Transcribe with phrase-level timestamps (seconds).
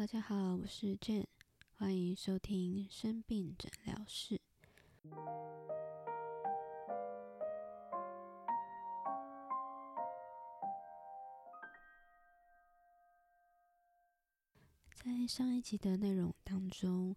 [0.00, 1.26] 大家好，我是 Jane，
[1.76, 4.40] 欢迎收听生病诊疗室。
[14.94, 17.14] 在上一集的内容当中，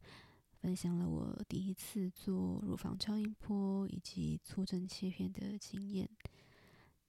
[0.60, 6.10] 分享了我第一次做乳房超音波以及促针切片的经验。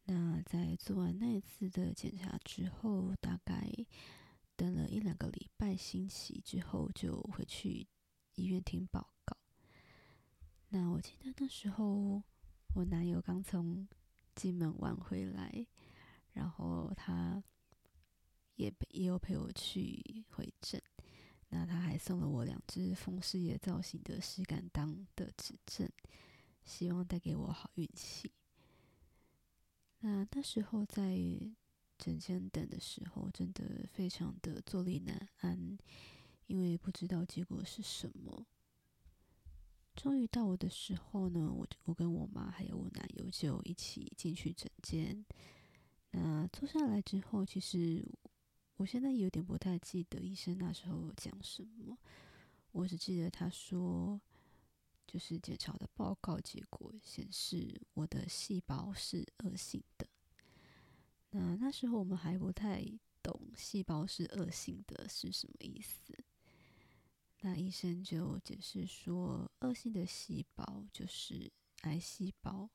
[0.05, 3.69] 那在做完那一次的检查之后，大概
[4.57, 7.87] 等了一两个礼拜星期之后，就回去
[8.35, 9.37] 医院听报告。
[10.69, 12.23] 那我记得那时候
[12.75, 13.87] 我男友刚从
[14.35, 15.67] 金门玩回来，
[16.33, 17.43] 然后他
[18.57, 20.83] 也也有陪我去回诊。
[21.51, 25.89] 那他还送了我两只风狮爷造型的石敢当的指针，
[26.65, 28.33] 希望带给我好运气。
[30.01, 31.17] 那那时候在
[31.99, 35.79] 诊间等的时候，真的非常的坐立难安，
[36.47, 38.47] 因为不知道结果是什么。
[39.95, 45.25] 终于到我的时候呢，我我跟我妈还有我男友就一起进去诊间。
[46.11, 48.05] 那坐下来之后，其实
[48.77, 51.97] 我现在有点不太记得医生那时候讲什么，
[52.73, 54.21] 我只记得他说。
[55.07, 59.81] 就是检查的报告结果显示，我的细胞是恶性。
[61.37, 62.81] 那那时候我们还不太
[63.21, 66.15] 懂细胞是恶性的是什么意思。
[67.41, 72.71] 那医生就解释说，恶性的细胞就是癌细胞。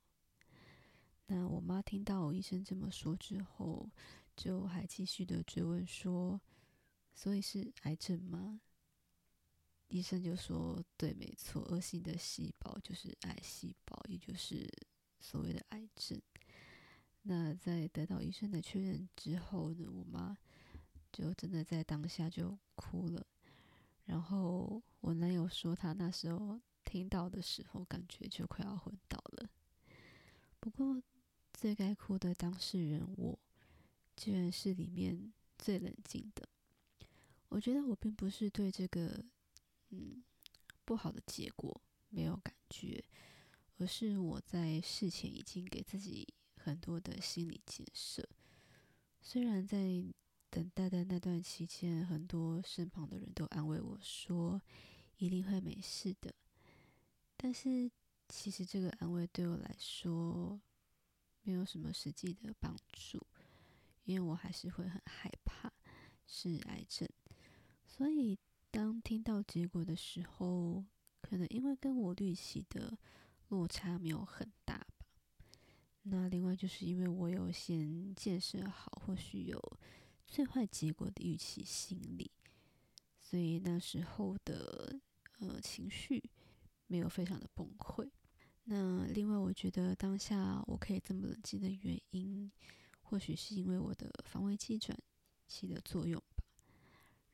[1.27, 3.89] 那我妈听到医生这么说之后，
[4.35, 6.41] 就还继续的追问说
[7.15, 8.59] ：“所以是癌症吗？”
[9.87, 14.69] 医生就说：“对，没错，恶性的细胞就是癌细胞，也就是
[15.21, 16.21] 所谓的癌症。”
[17.23, 20.37] 那在得到医生的确认之后呢，我妈
[21.11, 23.25] 就真的在当下就哭了。
[24.05, 29.49] 然后我男友说，他那时候听到的时候，感觉就快要昏倒了。
[30.59, 31.01] 不过
[31.53, 33.39] 最该哭的当事人，我
[34.15, 36.47] 居然是里面最冷静的。
[37.49, 39.23] 我觉得我并不是对这个。
[39.91, 40.23] 嗯，
[40.85, 43.03] 不好的结果没有感觉，
[43.77, 46.31] 而是我在事前已经给自己
[46.69, 48.27] 很多的心理建设。
[49.21, 50.03] 虽然在
[50.49, 54.61] 等待的那段期间，很多身旁的人都安慰我说
[55.17, 56.33] 一定会没事的，
[57.35, 57.89] 但是
[58.27, 60.61] 其实这个安慰对我来说
[61.41, 63.25] 没有什么实际的帮助，
[64.03, 65.71] 因为我还是会很害怕
[66.25, 67.09] 是癌症，
[67.85, 68.37] 所以。
[68.71, 70.85] 当听到结果的时候，
[71.23, 72.95] 可能因为跟我预期的
[73.47, 74.85] 落差没有很大。
[76.09, 79.61] 那另外就是因为我有先建设好或许有
[80.25, 82.31] 最坏结果的预期心理，
[83.21, 84.99] 所以那时候的
[85.39, 86.23] 呃情绪
[86.87, 88.09] 没有非常的崩溃。
[88.63, 92.51] 那另外我觉得当下我可以这么冷静的原因，
[93.01, 94.97] 或许是因为我的防卫机转
[95.47, 96.43] 起的作用吧。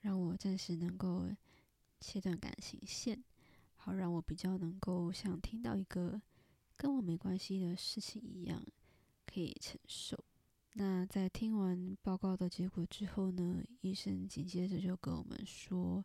[0.02, 1.30] 让我暂时能够
[2.00, 3.24] 切断感情线，
[3.76, 6.22] 好让我比较能够像听到一个
[6.78, 8.66] 跟我没关系的事情一样
[9.26, 10.24] 可以承受。
[10.74, 16.04] 那在听完报告的结果之后呢，医生紧接着就跟我们说，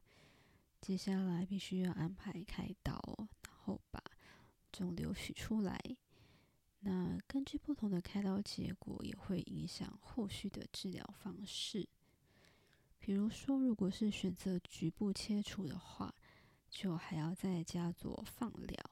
[0.80, 3.02] 接下来必须要安排开刀，
[3.42, 4.00] 然后把
[4.70, 5.78] 肿瘤取出来。
[6.80, 11.88] 那根据不同的开刀结果，也会影响后续的治疗方式。
[12.98, 16.14] 比如说，如果是选择局部切除的话，
[16.70, 18.89] 就还要再加做放疗。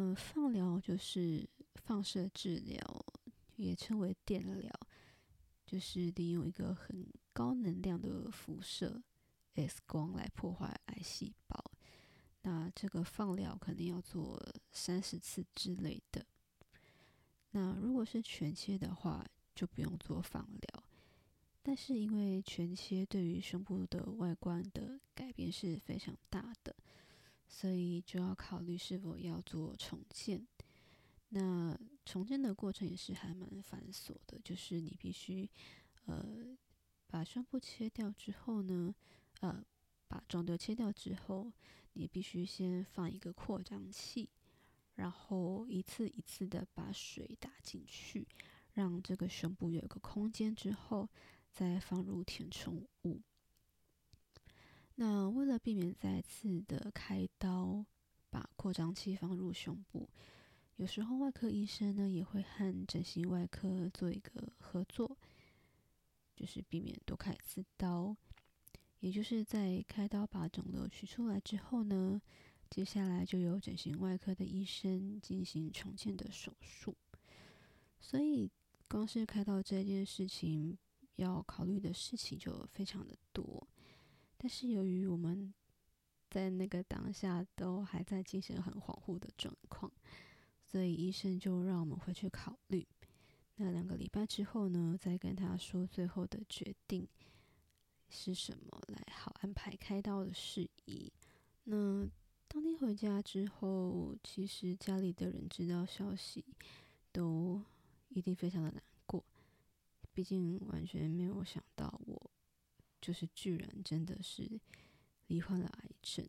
[0.00, 1.44] 嗯，放疗就是
[1.74, 3.04] 放射治疗，
[3.56, 4.72] 也称为电疗，
[5.66, 9.02] 就是利用一个很高能量的辐射
[9.54, 11.72] X 光来破坏癌细胞。
[12.42, 16.24] 那这个放疗肯定要做三十次之类的。
[17.50, 20.84] 那如果是全切的话，就不用做放疗。
[21.60, 26.76] 但是因为全切对于胸部的外观的改变是非常大的，
[27.48, 30.46] 所以就要考虑是否要做重建。
[31.30, 35.50] 那重建的过程也是还蛮繁琐的，就是你必须
[36.04, 36.56] 呃
[37.06, 38.94] 把胸部切掉之后呢，
[39.40, 39.64] 呃
[40.06, 41.52] 把肿瘤切掉之后，
[41.94, 44.28] 你必须先放一个扩张器，
[44.94, 48.28] 然后一次一次的把水打进去，
[48.74, 51.08] 让这个胸部有一个空间之后。
[51.50, 53.20] 再放入填充物。
[55.00, 57.86] 那为了避免再次的开刀，
[58.30, 60.08] 把扩张器放入胸部，
[60.74, 65.16] 有时候外科医生呢也会和整形外科做一个合作，
[66.34, 68.16] 就是避免多开一次刀。
[68.98, 72.20] 也就是在开刀把肿瘤取出来之后呢，
[72.68, 76.96] 接下来就由整形外科的医生进行重建的手术。
[78.00, 78.50] 所以，
[78.88, 80.76] 光是开刀这件事情，
[81.14, 83.67] 要考虑的事情就非常的多。
[84.38, 85.52] 但是，由于我们
[86.30, 89.92] 在那个当下都还在精神很恍惚的状况，
[90.64, 92.86] 所以医生就让我们回去考虑。
[93.56, 97.08] 那两个礼拜之后呢，再跟他说最后的决定
[98.08, 101.12] 是什么，来好安排开刀的事宜。
[101.64, 102.08] 那
[102.46, 106.44] 当天回家之后，其实家里的人知道消息，
[107.10, 107.60] 都
[108.10, 109.24] 一定非常的难过。
[110.14, 111.97] 毕竟完全没有想到，
[113.00, 114.60] 就是居然真的是。
[115.30, 116.26] 罹患了癌症，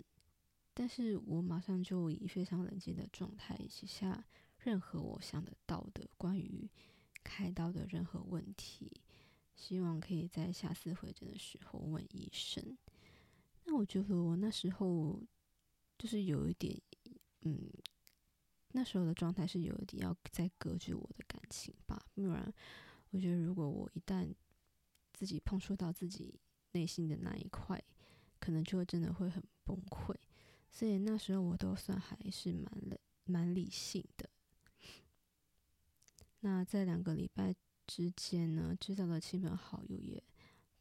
[0.74, 4.26] 但是我马上就以非常冷静的状态写下
[4.58, 6.70] 任何我想得到的关于
[7.24, 8.92] 开刀的任何问题，
[9.56, 12.78] 希望可以在下次回诊的时候问医生。
[13.64, 15.24] 那我觉得我那时候
[15.98, 16.78] 就是有一点，
[17.44, 17.72] 嗯，
[18.74, 22.54] 那时候的状态是有一点要再隔绝我的感情吧，不然
[23.12, 24.30] 我觉得如果我一旦
[25.14, 26.38] 自己碰触到自己
[26.72, 27.84] 内心的那一块。
[28.42, 30.16] 可能就真的会很崩溃，
[30.72, 34.30] 所以那时候我都算还是蛮理蛮理性的。
[36.40, 37.54] 那在两个礼拜
[37.86, 40.24] 之间呢，知道的亲朋好友也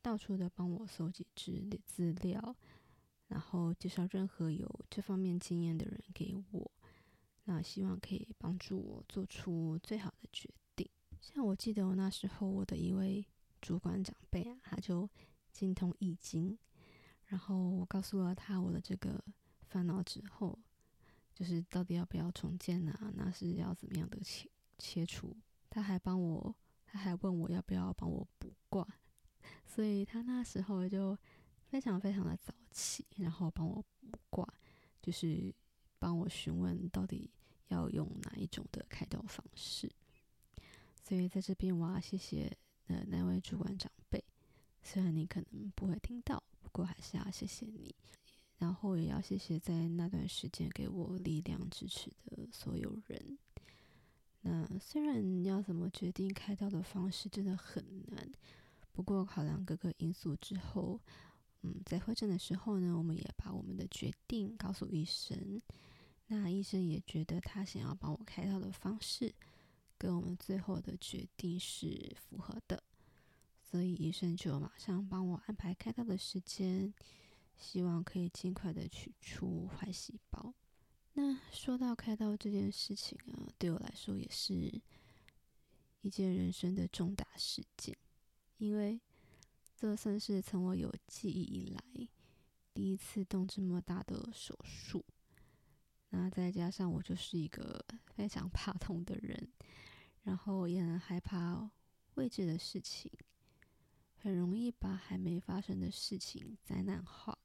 [0.00, 2.54] 到处的帮我搜集资资料，
[3.26, 6.70] 然后介绍任何有这方面经验的人给我，
[7.42, 10.88] 那希望可以帮助我做出最好的决定。
[11.20, 13.26] 像我记得我那时候我的一位
[13.60, 15.10] 主管长辈啊，他就
[15.58, 16.56] 精通易经。
[17.24, 19.22] 然后我告诉了他我的这个
[19.66, 20.56] 烦恼之后，
[21.34, 23.12] 就是到底要不要重建啊？
[23.16, 25.36] 那是要怎么样的切切除？
[25.68, 26.54] 他还帮我，
[26.86, 28.86] 他还问我要不要帮我卜卦，
[29.66, 31.18] 所以他那时候就
[31.66, 34.54] 非常非常的早起，然后帮我卜卦，
[35.02, 35.52] 就是
[35.98, 37.30] 帮我询问到底
[37.66, 39.90] 要用哪一种的开刀方式。
[41.02, 42.56] 所以在这边我要谢谢
[42.86, 44.22] 呃那位主管长辈，
[44.90, 46.42] 虽然你可能不会听到。
[46.62, 47.94] 不过还是要谢谢你，
[48.58, 53.38] 然后也要谢谢在那段时间给我力量支持的所有人。
[54.42, 58.30] 那虽然要怎么决定开刀的方式真的很难，
[58.92, 61.00] 不过考量各个因素之后，
[61.62, 65.60] 嗯，在会诊的时候呢，我们也把我们的决定告诉医生。
[66.26, 69.34] 那医生也觉得他想要帮我开刀的方式，
[69.96, 72.82] 跟我们最后的决定是符合的。
[73.70, 76.94] 所以医生就马上帮我安排开刀的时间，
[77.58, 80.54] 希望可以尽快的取出坏细胞。
[81.12, 84.80] 那说到开刀这件事情啊，对我来说也是
[86.00, 87.94] 一件人生的重大事件，
[88.56, 88.98] 因为
[89.76, 92.08] 这算是从我有记忆以来
[92.72, 95.04] 第一次动这么大的手术。
[96.08, 99.52] 那再加上我就是一个非常怕痛的人，
[100.22, 101.70] 然后也很害怕
[102.14, 103.12] 未知的事情。
[104.20, 107.38] 很容易把还没发生的事情灾难化，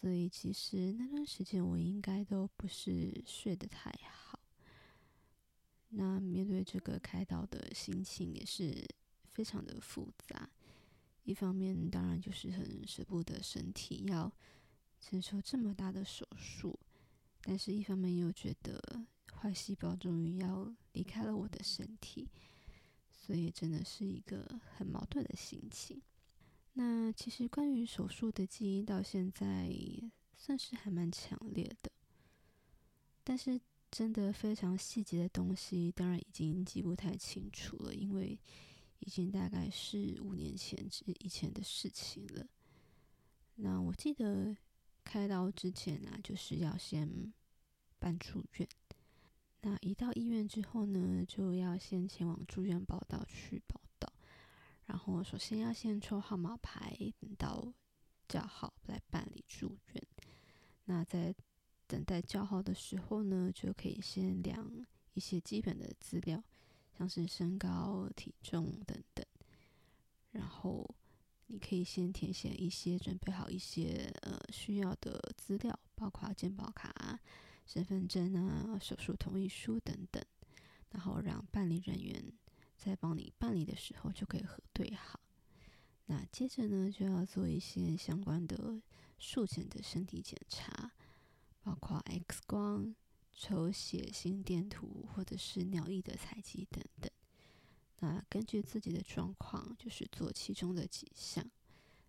[0.00, 4.38] 所以其实那段时间我应该都不是睡得太好。
[5.88, 8.86] 那面对这个开刀的心情也是
[9.32, 10.48] 非常的复杂，
[11.24, 14.32] 一方面当然就是很舍不得身体要
[15.00, 16.78] 承受这么大的手术，
[17.42, 18.80] 但是一方面又觉得
[19.34, 22.30] 坏细胞终于要离开了我的身体。
[23.24, 26.02] 所以真的是一个很矛盾的心情。
[26.72, 29.70] 那其实关于手术的记忆到现在
[30.36, 31.92] 算是还蛮强烈的，
[33.22, 33.60] 但是
[33.90, 38.36] 真的非常细节的东西，当然已经记不太清楚了，因为
[38.98, 42.44] 已经大概是五年前之以前的事情了。
[43.54, 44.56] 那我记得
[45.04, 47.32] 开刀之前呢，就是要先
[47.98, 48.68] 办住院。
[49.64, 54.12] 那一到医院之后呢，就要先前往住院报到去报到，
[54.86, 57.72] 然后首先要先抽号码牌，等到
[58.28, 60.02] 叫号来办理住院。
[60.86, 61.32] 那在
[61.86, 64.68] 等待叫号的时候呢，就可以先量
[65.14, 66.42] 一些基本的资料，
[66.98, 69.24] 像是身高、体重等等。
[70.32, 70.84] 然后
[71.46, 77.20] 你可以先填写一些，准备好一些呃需要的资料，包括健保卡。
[77.72, 80.22] 身份证啊，手术同意书等等，
[80.90, 82.22] 然后让办理人员
[82.76, 85.18] 在帮你办理的时候就可以核对好。
[86.04, 88.82] 那接着呢，就要做一些相关的
[89.18, 90.92] 术前的身体检查，
[91.62, 92.94] 包括 X 光、
[93.32, 97.10] 抽血、心电图或者是尿液的采集等等。
[98.00, 101.42] 那根据自己的状况，就是做其中的几项。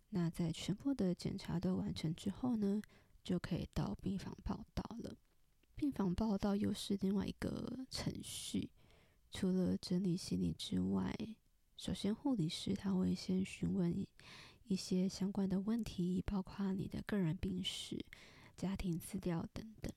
[0.10, 2.82] 那在全部的检查都完成之后呢，
[3.24, 4.83] 就可以到病房报到了。
[5.84, 8.70] 病房报到又是另外一个程序，
[9.34, 11.14] 除了整理行李之外，
[11.76, 13.94] 首先护理师他会先询问
[14.64, 18.02] 一些相关的问题，包括你的个人病史、
[18.56, 19.92] 家庭资料等等。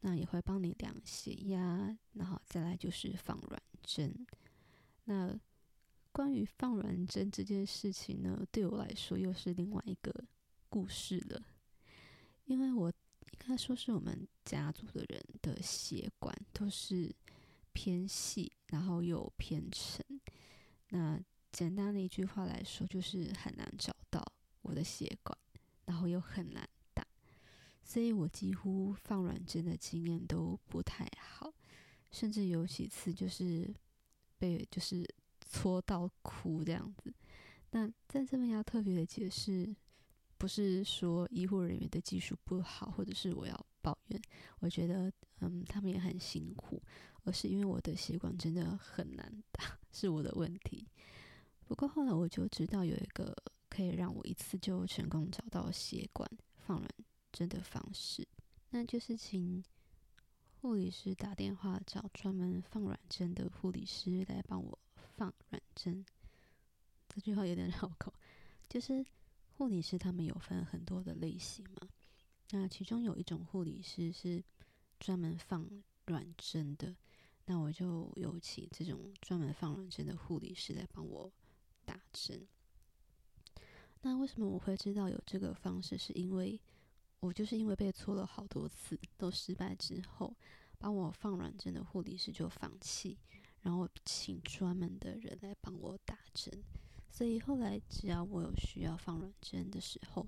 [0.00, 4.14] 那也会帮你量血压，然后再来就是放软针。
[5.04, 5.34] 那
[6.12, 10.12] 关于放软针这件事情呢，对我来说又是另外一个
[10.68, 11.42] 故事了，
[12.44, 12.92] 因为我
[13.42, 17.14] 应该说是我们家族的人的血管都是
[17.72, 20.04] 偏细，然后又偏沉。
[20.90, 21.20] 那
[21.50, 24.24] 简单的一句话来说，就是很难找到
[24.62, 25.36] 我的血管，
[25.86, 27.04] 然后又很难打。
[27.82, 31.52] 所以我几乎放软针的经验都不太好，
[32.12, 33.74] 甚至有几次就是
[34.38, 35.04] 被就是
[35.50, 37.12] 戳到哭这样子。
[37.70, 39.74] 那在这边要特别的解释，
[40.40, 44.18] 不是说医护人员的技术不好，或者是我要抱怨，
[44.60, 46.82] 我觉得嗯他们也很辛苦，
[47.24, 50.88] 而是因为我的血管真的很难打， 是我的问题。
[51.66, 53.36] 不过后来我就知道有一个
[53.68, 56.90] 可以让我一次就成功找到血管放软
[57.30, 58.26] 针的方式，
[58.70, 59.62] 那就是请
[60.62, 64.78] 护理师打电话找专门放软针的护理师来帮我
[65.18, 66.02] 放软针。
[67.10, 68.14] 这句话有点绕口，
[68.70, 69.04] 就是
[69.60, 71.86] 护理师他们有分很多的类型嘛，
[72.52, 74.42] 那其中有一种护理师是
[74.98, 75.68] 专门放
[76.06, 76.96] 软针的，
[77.44, 81.30] 那我就有请这种专门放软针的护理师来帮我
[81.84, 82.48] 打针。
[84.00, 85.98] 那为什么我会知道有这个方式？
[85.98, 86.58] 是因为
[87.20, 90.34] 我就是因为被搓了好多次都失败之后，
[90.78, 93.18] 帮我放软针的护理师就放弃，
[93.60, 96.50] 然后请专门的人来帮我打针。
[97.10, 100.26] 所以后来只要我有需要放软针的时候，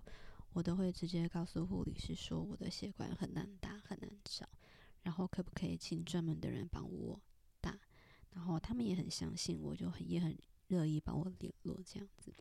[0.53, 4.47] 我都会直接告诉护理师说我的血管很难打，很难找，
[5.03, 7.21] 然后可不可以请专门的人帮我
[7.61, 7.79] 打？
[8.31, 10.37] 然后他们也很相信我，就很也很
[10.69, 12.35] 乐意帮我联络这样子。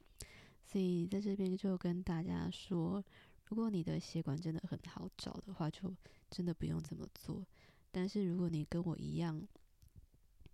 [0.66, 3.04] 所以在这边就跟大家说。
[3.46, 5.94] 如果你的血管真的很好找的话，就
[6.30, 7.46] 真的不用这么做。
[7.92, 9.46] 但是如果你跟我一样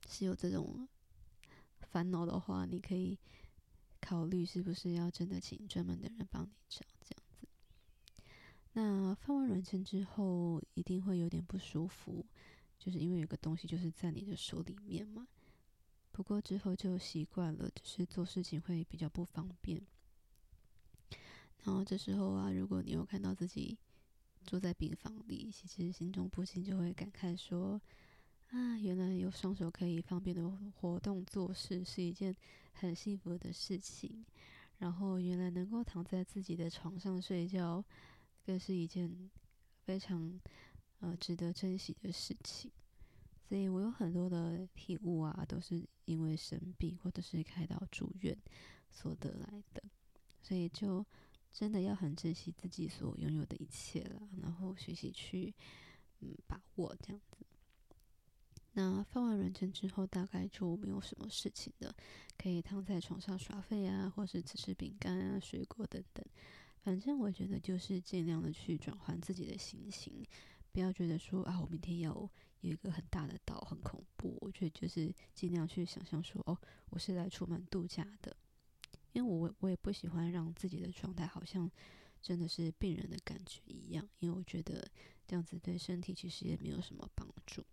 [0.10, 0.88] 是有这种
[1.80, 3.16] 烦恼的话，你可以
[4.08, 7.46] 考虑是不是要真的请专门的人帮你找这样子。
[8.72, 12.26] 那放完软件之后，一定会有点不舒服，
[12.80, 15.28] 就是因为有个东西就是在你的手里面嘛。
[16.14, 19.82] 不过之后就习惯了，只是做事情会比较不方便。
[21.66, 23.78] 然后这时候啊，如果你有看到自己
[24.46, 27.82] 坐在病房里，其实心中不禁就会感慨说
[28.52, 30.50] ：“啊，原来有双手可以方便的
[30.80, 32.34] 活动做事是一件
[32.80, 34.26] 很幸福的事情。
[34.80, 37.84] 然后原来能够躺在自己的床上睡觉，
[38.46, 39.30] 更是一件
[39.84, 40.40] 非常
[41.00, 42.72] 呃值得珍惜的事情。
[43.48, 48.38] 所以我有很多的体悟啊，都是因为生病或者是开刀住院
[48.92, 49.84] 所得来的，
[50.42, 51.06] 所以就。”
[51.50, 55.52] 真的要很珍惜自己所拥有的一切了，然后学习去
[56.20, 57.20] 嗯把握这样。
[58.80, 61.92] 那放完软针之后，大概就没有什么事情的，
[62.38, 66.24] 可以躺在床上耍废啊，或是吃吃饼干啊、水果等等。
[66.84, 70.24] 反正我觉得就是尽量的去转换自己的心情，
[70.72, 72.12] 不要觉得说啊，我明天要
[72.62, 74.38] 有一个很大的刀，很恐怖。
[74.42, 76.56] 我觉得就是尽量去想象说，哦，
[76.92, 78.38] 我是来出门度假的。
[79.14, 81.68] 因为我我也不喜欢让自己的状态好像
[82.22, 84.88] 真的是病人的感觉一样，因为我觉得
[85.26, 87.66] 这样子对身体其实也没有什么帮助。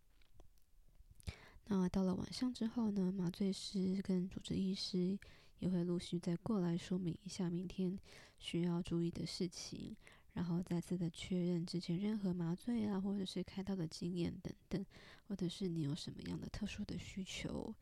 [1.66, 5.18] 那到了晚上之后呢，麻醉师跟主治医师
[5.59, 7.99] 也会陆续再过来说明一下明天
[8.38, 9.97] 需要注意的事情，
[10.35, 14.85] 然后再次的确认之前任何麻醉啊或者是开刀的经验等等，
[15.26, 17.75] 或者是你有什么样的特殊的需求。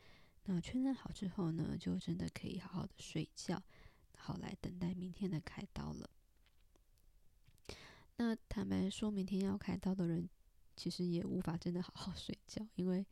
[0.45, 3.63] 那确认好之后呢，就真的可以好好的睡觉，
[4.17, 6.09] 好来等待明天的开刀了。
[8.17, 10.29] 那坦白说，明天要开刀的人，
[10.77, 13.05] 其实也无法真的好好睡觉，因为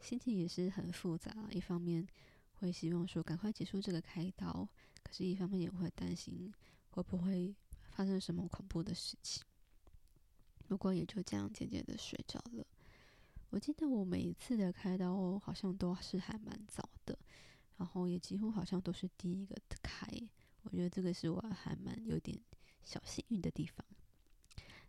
[0.00, 1.48] 心情也是很复杂。
[1.50, 2.06] 一方面
[2.54, 4.68] 会希望说赶快结束这个开刀，
[5.02, 6.52] 可是一方面也会担心
[6.90, 7.54] 会不会
[7.90, 9.44] 发生什么恐怖的事情。
[10.66, 12.66] 不过也就这样渐渐的睡着了。
[13.50, 17.18] 我记得我每一次的开刀好像都是还蛮早的，
[17.76, 20.06] 然后也几乎好像都是第一个开。
[20.62, 22.38] 我觉得这个是我还蛮有点
[22.82, 23.84] 小幸运的地方。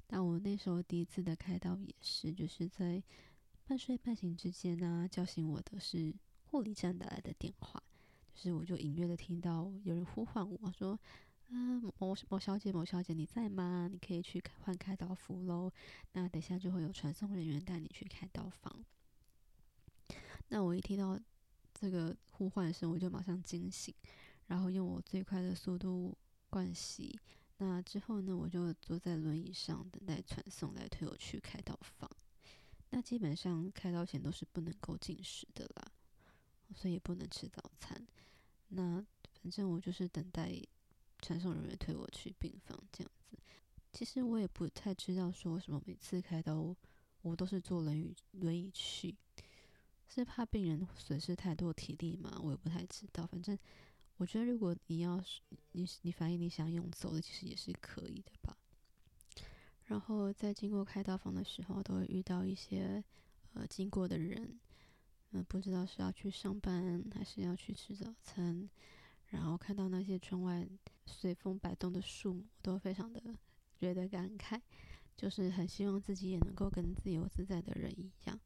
[0.09, 3.01] 那我那时候第一次的开刀也是，就是在
[3.71, 6.13] 半睡半醒之间呢，叫醒我的是
[6.43, 7.81] 护理站打来的电话，
[8.35, 10.99] 就是我就隐约的听到有人呼唤我说
[11.47, 13.87] ：“嗯，某某小姐，某小姐，你在吗？
[13.89, 15.71] 你可以去换开刀服喽。
[16.11, 18.83] 那等下就会有传送人员带你去开刀房。
[20.49, 21.17] 那我一听到
[21.73, 23.95] 这个呼唤声，我就马上惊醒，
[24.47, 26.13] 然后用我最快的速度
[26.49, 27.17] 盥洗。
[27.59, 32.11] 那之后呢，我就坐在轮椅上等待传送来推我去开刀房。
[32.91, 35.91] 那基本上开刀前都是不能够进食的啦，
[36.75, 38.05] 所以也不能吃早餐。
[38.67, 39.03] 那
[39.41, 40.51] 反正我就是等待
[41.19, 43.37] 传送人员推我去病房这样子。
[43.91, 46.75] 其实我也不太知道说什么，每次开刀
[47.21, 49.17] 我都是坐轮椅轮椅去。
[50.07, 52.37] 是怕病人损失太多体力吗？
[52.43, 53.25] 我也不太知道。
[53.25, 53.57] 反正
[54.17, 55.23] 我觉得，如果你要
[55.71, 58.57] 你你反映你想用走的，其实也是可以的吧。
[59.91, 63.03] 然后在经过开刀房的时候，都会遇到一些
[63.51, 64.57] 呃经过的人，
[65.31, 68.69] 嗯、不知道是要去上班还是要去吃早餐。
[69.27, 70.65] 然后看到那些窗外
[71.05, 73.21] 随风摆动的树木，都非常的
[73.77, 74.61] 觉得感慨，
[75.17, 78.39] 就是很希望自己也能够跟自由自在的人一样。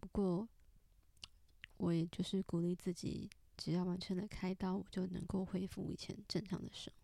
[0.00, 0.46] 不过。
[1.76, 6.90] 我也就是鼓励自己，只要完成了开刀，我就能够恢复以前正常的生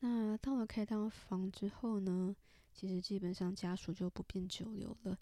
[0.00, 2.34] 那到了开刀房之后呢，
[2.72, 5.18] 其实基本上家属就不便久留了，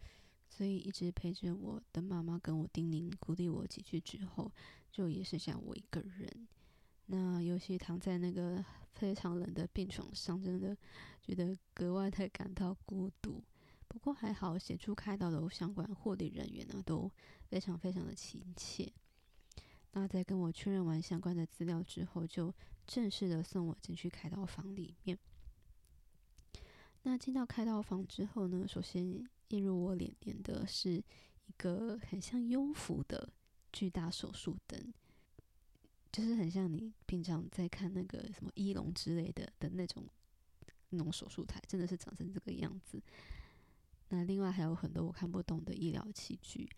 [0.49, 4.53] 所以一直陪着我的妈妈跟我叮咛鼓励我几句之后，
[4.93, 6.47] 就也剩下我一个人。
[7.07, 10.77] 那尤其躺在那个 非常冷的病床上，真的
[11.23, 13.43] 觉得格外的感到孤独。
[13.89, 17.11] 不过还好，协助开刀的相关护理人员呢，都
[17.49, 18.93] 非常非常的亲切。
[19.99, 22.55] 那在跟我确认完相关的资料之后，就
[22.87, 25.19] 正式的送我进去开刀房里面。
[27.05, 30.97] 那进到开刀房之后呢，首先映入我眼帘的是
[31.47, 33.33] 一个很像幽浮的
[33.73, 34.93] 巨大手术灯，
[36.13, 40.07] 就是很像你平常在看那个什么医龙之类的的那种
[40.91, 43.03] 那种手术台，真的是长成这个样子。
[44.11, 46.69] 那另外还有很多我看不懂的医疗器具，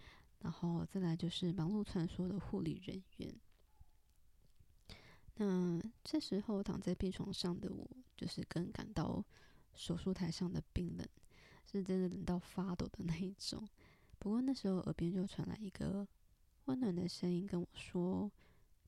[0.40, 3.35] 然后再来就是忙碌穿梭的护理人员。
[5.35, 9.24] 那这时候躺在病床上的我，就是更感到
[9.74, 11.09] 手术台上的冰冷，
[11.64, 13.68] 是真的冷到发抖的那一种。
[14.18, 16.07] 不过那时候耳边就传来一个
[16.64, 18.31] 温暖的声音跟我说：“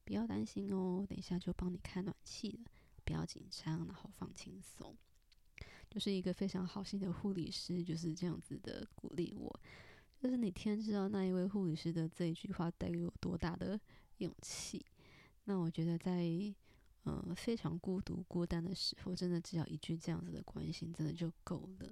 [0.05, 2.71] 不要担心哦，等一下就帮你开暖气了，
[3.05, 4.97] 不要紧张，然后放轻松。”
[5.89, 9.61] 就是一个非常好心的护理师，就是这样子的鼓励我。
[10.21, 13.81] 就是你天知道那一位护理师的这一句话带给我多大的
[14.19, 14.85] 勇气。
[15.45, 16.23] 那我觉得在
[17.05, 21.91] 呃非常孤独孤单的时候，真的只要一句这样子的关心，真的就够了。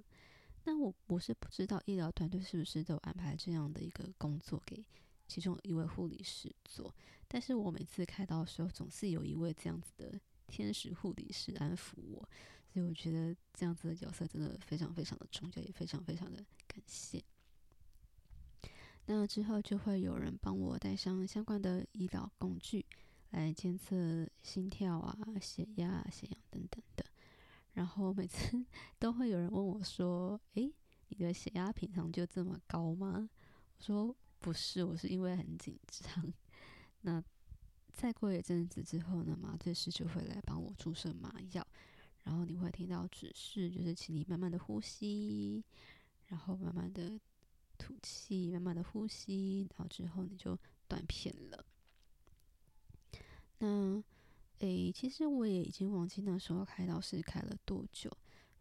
[0.65, 4.85] 那我我是不知道医疗团队是不是都安排这样的一个工作给
[5.27, 6.93] 其中一位护理师做，
[7.27, 12.29] 但是我每次开刀的时候，总是有一位这样子的天使护理师安抚我。
[12.71, 17.23] 所以我觉得这样子的角色真的非常非常的重要，也非常非常的感谢。
[19.11, 22.85] 那之后就会有人帮我带上相关的医疗工具
[23.31, 27.03] 来监测心跳啊、血压、啊血氧等等的。
[27.73, 28.63] 然后每次
[28.99, 30.71] 都会有人问我说：“诶，
[31.07, 33.27] 你的血压平常就这么高吗？”
[33.79, 36.31] 我说：“不是，我是因为很紧张。”
[37.01, 37.23] 那
[37.91, 41.65] 再过一阵子之后呢，麻醉师就会来帮我注射麻药。
[42.25, 45.63] 然后你会听到指示，就是请你慢慢的呼吸，
[46.27, 47.19] 然后慢慢的
[47.79, 50.55] 吐气，慢慢的呼吸，然后之后你就
[50.87, 51.65] 断片了。
[53.57, 54.03] 那，
[54.59, 58.11] 诶，其实我也已经忘记那时候开刀是开了多久，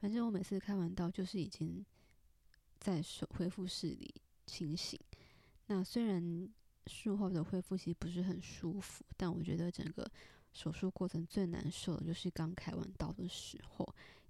[0.00, 1.84] 反正我每次开完刀就是已经
[2.78, 4.14] 在手恢复室里
[4.46, 4.98] 清醒。
[5.66, 6.48] 那虽然
[6.86, 10.10] 术后的恢复期不是很舒服，但我觉得整个。
[10.50, 13.86] 手术过程最难受的就是刚开完刀的时候，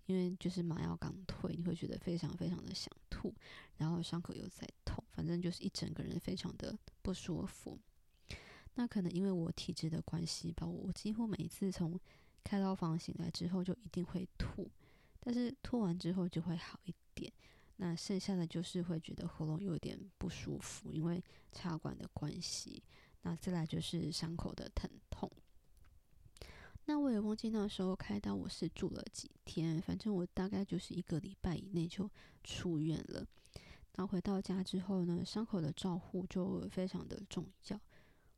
[0.08, 3.34] 因为就是麻药刚退，你会觉得非常非常的想吐，
[3.76, 7.78] 然后伤口又在痛，反正就是一整个人非常的不舒服。
[8.72, 12.00] 那可能因为我体质的关系吧，我几乎每一次从
[12.42, 14.70] 开刀房醒来之后就一定会吐，
[15.20, 17.30] 但是吐完之后就会好一点。
[17.76, 22.82] 那剩下的就是会觉得喉咙有点不舒服，因为插管的关系。
[23.22, 25.30] 那再来就是伤口的疼痛。
[26.88, 32.10] 那我也忘记那时候开刀我是住了几天，反正我大概就是一个礼拜以内就
[32.42, 33.26] 出院了。
[33.94, 37.78] 然后回到家之后呢，伤口的照护就非常的重要。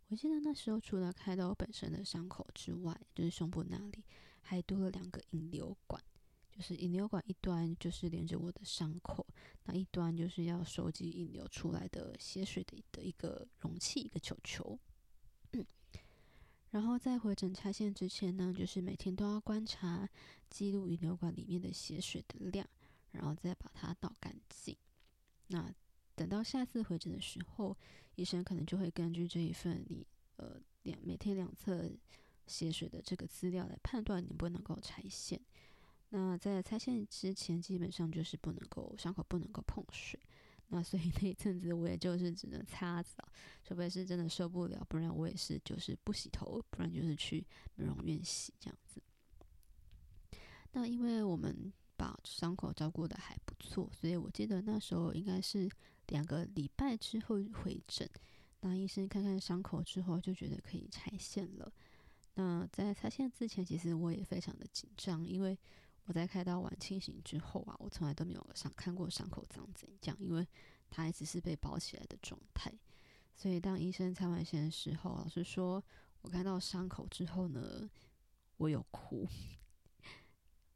[0.08, 4.04] 我记得那时候除了开刀本身的伤口之外，就是胸部那里
[4.40, 6.02] 还多了两个引流管，
[6.50, 9.24] 就是引流管一端就是连着我的伤口，
[9.66, 14.76] 那一端就是要收集引流出来的血水的的一个容器，一个球球。
[16.70, 20.08] 然后在回诊拆线之前呢，就是每天都要观察、
[20.48, 22.66] 记录引流管里面的血水的量，
[23.12, 24.76] 然后再把它倒干净。
[25.48, 25.72] 那
[26.14, 27.76] 等到下次回诊的时候，
[28.14, 30.06] 医生可能就会根据这一份你
[30.36, 31.90] 呃两每天两侧
[32.46, 35.40] 血水的这个资料来判断能不能够拆线。
[36.10, 40.20] 那在拆线之前，基本上就是不能够伤口不能够碰水。
[40.72, 43.28] 那所以那一阵子我也就是只能擦澡，
[43.64, 49.02] 除非是真的受不了，不然我也是就是不洗头，不然就是去美容院洗这样子。
[50.70, 55.68] 那因为我们把伤口照顾得还不错，所以我记得那时候应该是
[56.06, 58.08] 两个礼拜之后回诊，
[58.60, 61.72] 那医生看看伤口之后就觉得可以拆线了。
[62.34, 65.58] 那在拆线之前，其实我也非常的紧张，因为。
[66.10, 70.44] 我在开刀完清醒之后啊，我从来都没有想看过伤口长怎样，因为
[70.90, 72.68] 它一直是被包起来的状态。
[73.36, 75.80] 所以当医生拆完线的时候，老实说，
[76.22, 77.88] 我看到伤口之后呢，
[78.56, 79.24] 我有哭。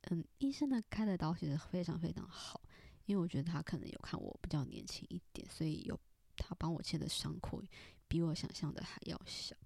[0.03, 2.63] 嗯，医生呢开的刀其实非常非常好，
[3.07, 5.99] 因为我觉得他可能有看我比较年轻一点，所以有
[6.37, 7.61] 他帮我切的伤口
[8.07, 9.57] 比我想象的还要小。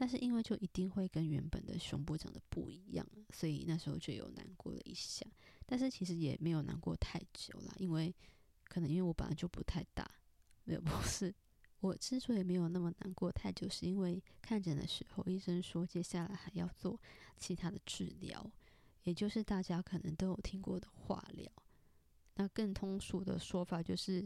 [0.00, 5.26] 但是因为就一定会跟原本的胸部长得不一样，所以那时候就有难过了一下。
[5.66, 8.14] 但是其实也没有难过太久啦，因为
[8.62, 10.08] 可能因为我本来就不太大，
[10.62, 11.34] 没有，不是。
[11.80, 17.00] 我之所以没有那么难过太久，是因为看诊的时候医生说接下来还要做
[17.36, 18.48] 其他的治疗，
[19.02, 21.50] 也就是大家可能都有听过的化疗。
[22.34, 24.24] 那更通俗的说法就是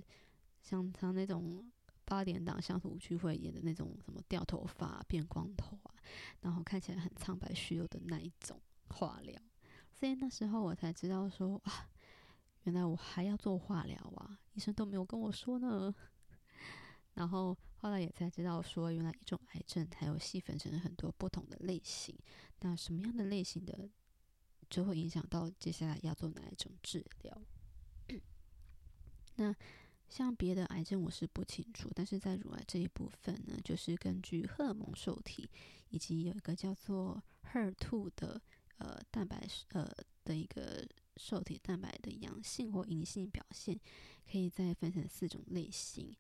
[0.61, 1.65] 像他那种。
[2.05, 5.95] 八点档乡土剧会演的那种什么掉头发、变光头啊，
[6.41, 9.41] 然后看起来很苍白虚弱的那一种化疗，
[9.93, 11.89] 所以那时候我才知道说啊，
[12.65, 15.95] 原来我还要做化疗啊，医生都没有跟我说呢。
[17.15, 22.19] 然后后来也才知道说，原来一种癌症还有细分成很多不同的类型，
[22.61, 23.89] 那什么样的类型的
[24.69, 27.43] 就会影响到接下来要做哪一种治疗。
[29.37, 29.55] 那。
[30.13, 35.49] 像别的癌症我是不清楚，但是在乳癌这一部分呢，就是根据荷尔蒙受体
[35.89, 38.39] 以及有一个叫做 HER2 的
[38.77, 39.91] 呃蛋白呃
[40.23, 43.81] 的一个受体蛋白的阳性或阴性表现，
[44.31, 46.15] 可以再分成四种类型。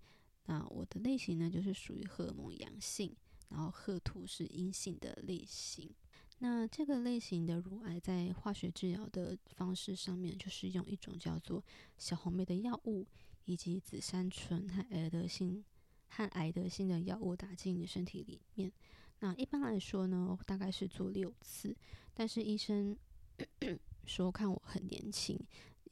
[0.46, 3.14] 那我的类型呢，就是属于荷尔蒙阳性，
[3.50, 5.90] 然后 HER2 是阴性的类型。
[6.38, 11.62] 那这个类型的乳癌在化学治疗的方式上面，就是用一种叫做
[11.98, 13.06] 小红莓的药物。
[13.44, 15.64] 以及紫杉醇和癌德性
[16.08, 18.72] 和癌德性的药物打进你身体里面。
[19.20, 21.76] 那一般来说呢，大概是做六次。
[22.14, 22.96] 但是医生
[24.04, 25.38] 说看我很年轻，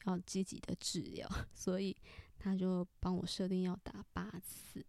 [0.04, 1.96] 要积极的治疗， 所以
[2.38, 4.84] 他就帮我设定要打八次。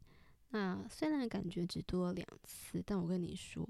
[0.50, 3.68] 那虽然感觉只多了两次，但我跟你说，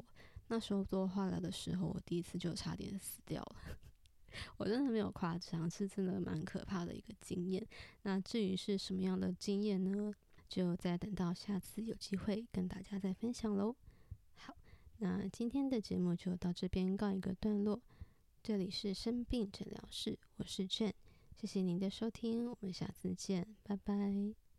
[0.47, 3.77] 那时候做化疗的时候，我第一次就差点死掉了。
[4.57, 7.65] 我真的没有夸张，是真的蛮可怕的一个经验。
[8.03, 10.13] 那至于是什么样的经验呢？
[10.49, 13.73] 就再等到下次有机会跟大家再分享喽。
[14.35, 14.53] 好，
[14.97, 17.81] 那今天的节目就到这边告一个段落。
[18.43, 20.91] 这里是生病诊疗室，我是 Jane，
[21.37, 24.50] 谢谢您的收听，我们下次见，拜拜。